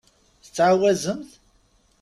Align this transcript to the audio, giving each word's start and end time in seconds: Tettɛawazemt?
Tettɛawazemt? 0.43 1.29